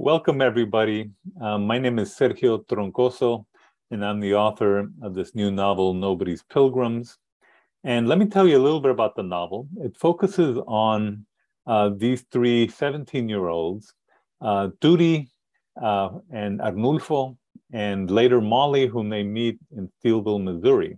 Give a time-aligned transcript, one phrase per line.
[0.00, 1.10] Welcome, everybody.
[1.40, 3.46] Um, my name is Sergio Troncoso,
[3.90, 7.18] and I'm the author of this new novel, Nobody's Pilgrims.
[7.82, 9.66] And let me tell you a little bit about the novel.
[9.78, 11.26] It focuses on
[11.66, 13.92] uh, these three 17 year olds,
[14.40, 17.36] uh, uh, and Arnulfo,
[17.72, 20.96] and later Molly, whom they meet in Steelville, Missouri.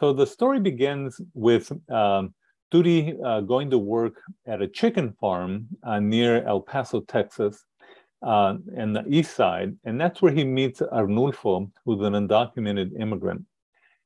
[0.00, 2.32] So the story begins with um,
[2.74, 7.66] uh, going to work at a chicken farm uh, near El Paso, Texas
[8.22, 13.44] uh, and the east side, and that's where he meets Arnulfo, who's an undocumented immigrant.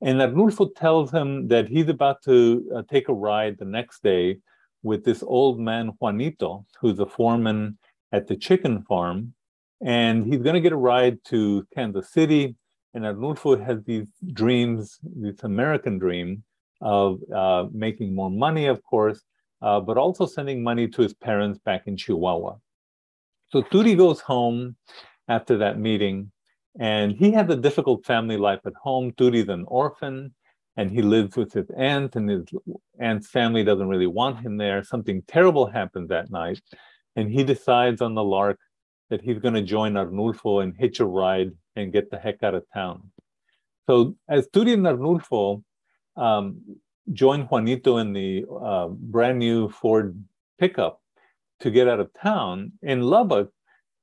[0.00, 4.38] And Arnulfo tells him that he's about to uh, take a ride the next day
[4.82, 7.78] with this old man Juanito, who's a foreman
[8.12, 9.34] at the chicken farm,
[9.82, 12.56] and he's going to get a ride to Kansas City.
[12.94, 16.44] And Arnulfo has these dreams, this American dream
[16.80, 19.22] of uh, making more money, of course,
[19.60, 22.56] uh, but also sending money to his parents back in Chihuahua.
[23.50, 24.76] So Turi goes home
[25.28, 26.30] after that meeting,
[26.78, 29.12] and he has a difficult family life at home.
[29.12, 30.34] Turi's an orphan,
[30.76, 32.44] and he lives with his aunt, and his
[33.00, 34.82] aunt's family doesn't really want him there.
[34.84, 36.60] Something terrible happens that night,
[37.16, 38.58] and he decides on the lark
[39.08, 42.54] that he's going to join Arnulfo and hitch a ride and get the heck out
[42.54, 43.10] of town.
[43.88, 45.62] So as Turi and Arnulfo
[46.16, 46.60] um,
[47.14, 50.22] join Juanito in the uh, brand new Ford
[50.58, 51.00] pickup,
[51.60, 52.72] to get out of town.
[52.82, 53.50] In Lubbock,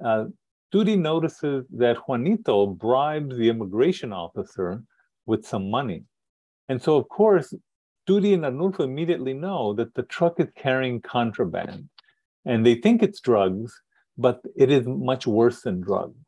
[0.04, 0.26] uh,
[0.74, 4.84] notices that Juanito bribes the immigration officer
[5.26, 6.04] with some money.
[6.68, 7.54] And so, of course,
[8.08, 11.90] Turi and Arnulfo immediately know that the truck is carrying contraband.
[12.46, 13.74] And they think it's drugs,
[14.18, 16.20] but it is much worse than drugs.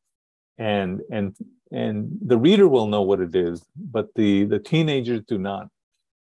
[0.57, 1.35] And, and,
[1.71, 5.67] and the reader will know what it is, but the, the teenagers do not.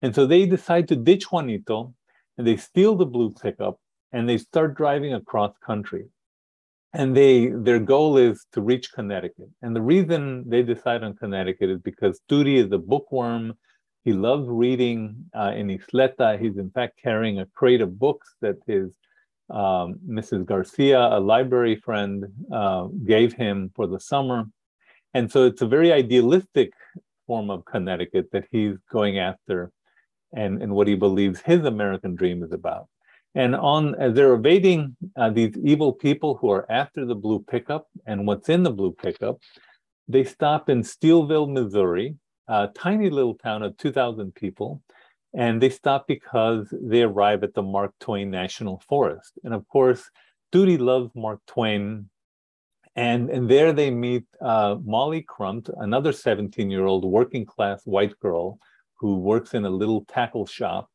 [0.00, 1.94] And so they decide to ditch Juanito
[2.38, 3.78] and they steal the blue pickup
[4.12, 6.06] and they start driving across country.
[6.94, 9.48] And they their goal is to reach Connecticut.
[9.62, 13.54] And the reason they decide on Connecticut is because Turi is a bookworm.
[14.04, 16.38] He loves reading uh, in Ysleta.
[16.38, 18.92] He's in fact carrying a crate of books that his
[19.48, 20.46] um, Mrs.
[20.46, 24.44] Garcia, a library friend, uh, gave him for the summer.
[25.14, 26.72] And so it's a very idealistic
[27.26, 29.70] form of Connecticut that he's going after
[30.34, 32.88] and, and what he believes his American dream is about.
[33.34, 37.88] And on as they're evading uh, these evil people who are after the blue pickup
[38.06, 39.38] and what's in the blue pickup,
[40.08, 42.16] they stop in Steelville, Missouri,
[42.48, 44.82] a tiny little town of 2,000 people.
[45.34, 49.38] And they stop because they arrive at the Mark Twain National Forest.
[49.44, 50.10] And of course,
[50.52, 52.10] Turi loves Mark Twain.
[52.94, 58.18] And, and there they meet uh, Molly Crumpt, another 17 year old working class white
[58.20, 58.58] girl
[58.96, 60.90] who works in a little tackle shop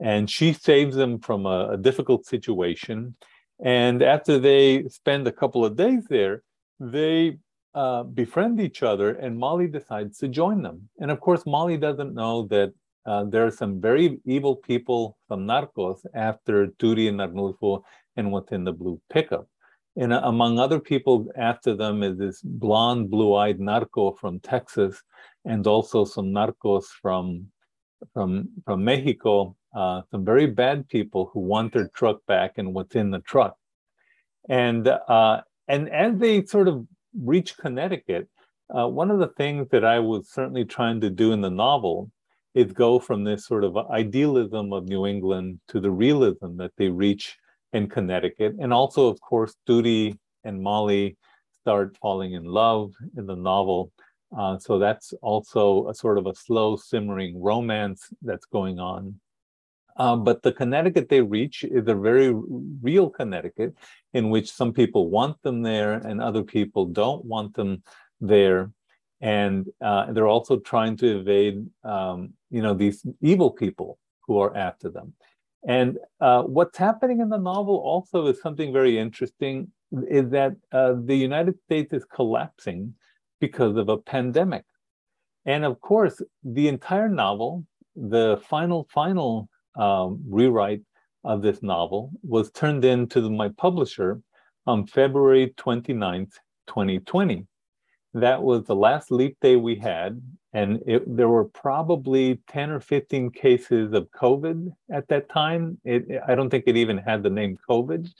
[0.00, 3.16] and she saves them from a, a, difficult situation.
[3.64, 6.42] And after they spend a couple of days there,
[6.78, 7.38] they
[7.74, 10.88] uh, befriend each other, and Molly decides to join them.
[11.00, 12.72] And of course, Molly doesn't know that
[13.06, 17.82] uh, there are some very evil people, some narcos, after Turi and Arnulfo
[18.16, 19.48] and what's in the blue pickup.
[19.96, 25.02] And uh, among other people after them is this blonde, blue-eyed narco from Texas,
[25.44, 27.46] and also some narcos from
[28.12, 32.96] from from Mexico uh, some very bad people who want their truck back and what's
[32.96, 33.56] in the truck.
[34.48, 38.28] And uh, and as they sort of reach Connecticut,
[38.76, 42.10] uh, one of the things that I was certainly trying to do in the novel
[42.54, 46.88] is go from this sort of idealism of New England to the realism that they
[46.88, 47.36] reach
[47.74, 51.18] in Connecticut, and also, of course, Turi and Molly
[51.60, 53.92] start falling in love in the novel.
[54.36, 59.18] Uh, so that's also a sort of a slow simmering romance that's going on.
[59.96, 62.32] Um, but the Connecticut they reach is a very
[62.80, 63.74] real Connecticut
[64.12, 67.82] in which some people want them there and other people don't want them
[68.20, 68.70] there.
[69.20, 74.56] And uh, they're also trying to evade, um, you know, these evil people who are
[74.56, 75.14] after them.
[75.66, 79.72] And uh, what's happening in the novel also is something very interesting
[80.08, 82.94] is that uh, the United States is collapsing
[83.40, 84.64] because of a pandemic.
[85.46, 87.64] And of course, the entire novel,
[87.96, 90.82] the final, final um, rewrite
[91.24, 94.20] of this novel was turned in to my publisher
[94.66, 96.32] on February 29th,
[96.66, 97.46] 2020.
[98.14, 100.20] That was the last leap day we had,
[100.52, 105.78] and it, there were probably 10 or 15 cases of COVID at that time.
[105.84, 108.10] It, I don't think it even had the name COVID.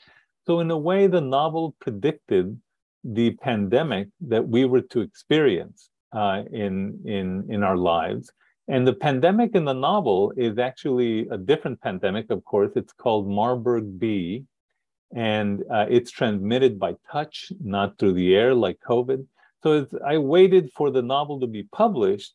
[0.46, 2.58] So, in a way, the novel predicted
[3.04, 8.32] the pandemic that we were to experience uh, in, in, in our lives.
[8.66, 12.72] And the pandemic in the novel is actually a different pandemic, of course.
[12.76, 14.44] It's called Marburg B.
[15.14, 19.26] and uh, it's transmitted by touch, not through the air like COVID.
[19.62, 22.34] So I waited for the novel to be published.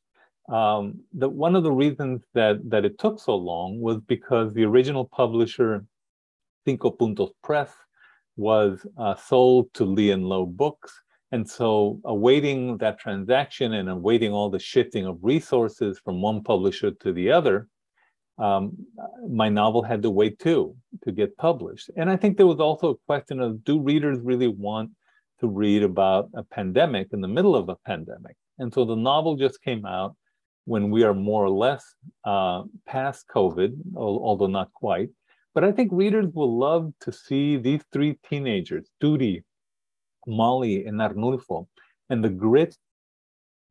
[0.50, 4.66] Um, the, one of the reasons that, that it took so long was because the
[4.66, 5.86] original publisher,
[6.66, 7.72] Cinco Puntos Press,
[8.36, 10.92] was uh, sold to Lee and Low Books.
[11.32, 16.92] And so, awaiting that transaction and awaiting all the shifting of resources from one publisher
[16.92, 17.68] to the other,
[18.38, 18.78] um,
[19.28, 21.90] my novel had to wait too to get published.
[21.98, 24.92] And I think there was also a question of do readers really want
[25.40, 28.36] to read about a pandemic in the middle of a pandemic?
[28.60, 30.16] And so the novel just came out
[30.66, 31.84] when we are more or less
[32.26, 35.10] uh, past COVID, although not quite.
[35.54, 39.44] But I think readers will love to see these three teenagers, Turi,
[40.26, 41.68] Molly, and Arnulfo,
[42.10, 42.76] and the grit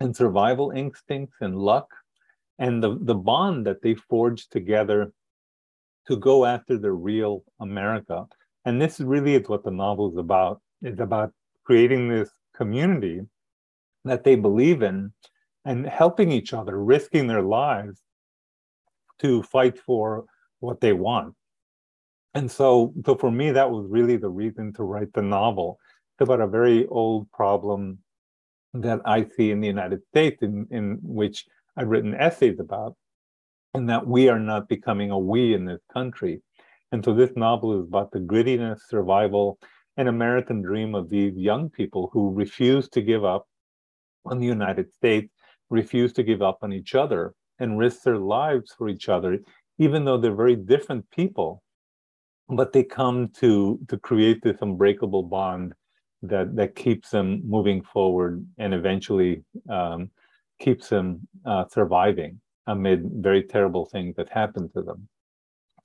[0.01, 1.89] and survival instincts and luck
[2.59, 5.13] and the, the bond that they forged together
[6.07, 8.27] to go after the real America.
[8.65, 10.61] And this really is what the novel is about.
[10.83, 11.33] It's about
[11.65, 13.23] creating this community
[14.05, 15.13] that they believe in
[15.65, 18.01] and helping each other, risking their lives
[19.21, 20.25] to fight for
[20.61, 21.35] what they want.
[22.35, 25.79] And so, so for me, that was really the reason to write the novel.
[26.15, 27.99] It's about a very old problem
[28.75, 31.45] that I see in the United States, in, in which
[31.77, 32.97] I've written essays about,
[33.75, 36.41] and that we are not becoming a we in this country.
[36.91, 39.59] And so this novel is about the grittiness, survival,
[39.99, 43.47] and American dream of these young people who refuse to give up
[44.25, 45.31] on the United States,
[45.69, 49.39] refuse to give up on each other, and risk their lives for each other,
[49.79, 51.63] even though they're very different people.
[52.49, 55.75] But they come to to create this unbreakable bond
[56.23, 60.11] that that keeps them moving forward and eventually um,
[60.61, 65.09] keeps them uh, surviving amid very terrible things that happen to them.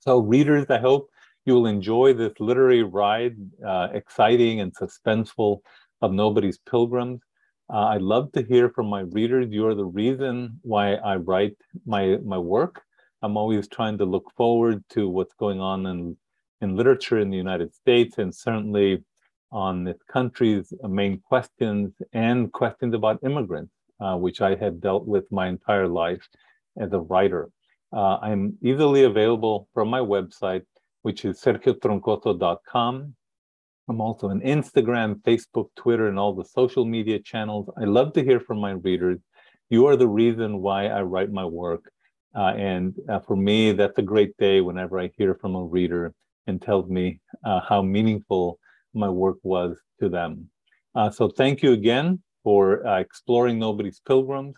[0.00, 1.10] So, readers, I hope
[1.44, 5.60] you will enjoy this literary ride, uh, exciting and suspenseful
[6.02, 7.20] of Nobody's Pilgrims.
[7.72, 9.48] Uh, I love to hear from my readers.
[9.50, 12.82] You are the reason why I write my my work.
[13.22, 16.16] I'm always trying to look forward to what's going on in
[16.60, 19.04] in literature in the United States, and certainly
[19.50, 25.30] on this country's main questions and questions about immigrants uh, which I have dealt with
[25.30, 26.26] my entire life
[26.78, 27.50] as a writer.
[27.92, 30.64] Uh, I'm easily available from my website,
[31.02, 33.14] which is sergiotroncoso.com.
[33.88, 37.70] I'm also on Instagram, Facebook, Twitter, and all the social media channels.
[37.80, 39.18] I love to hear from my readers.
[39.70, 41.90] You are the reason why I write my work.
[42.34, 46.12] Uh, and uh, for me, that's a great day whenever I hear from a reader
[46.48, 48.58] and tells me uh, how meaningful
[48.94, 50.50] my work was to them.
[50.94, 54.56] Uh, so thank you again for uh, exploring Nobody's Pilgrims.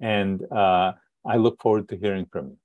[0.00, 0.92] And uh,
[1.26, 2.56] I look forward to hearing from you.